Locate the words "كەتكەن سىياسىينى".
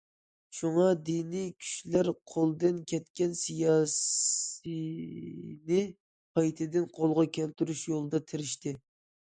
2.93-5.83